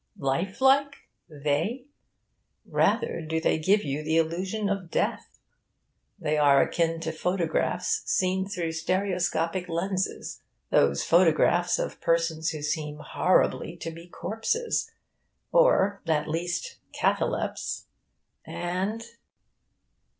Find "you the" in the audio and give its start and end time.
3.83-4.17